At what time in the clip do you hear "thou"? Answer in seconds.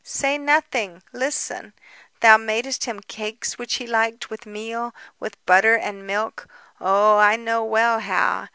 2.21-2.35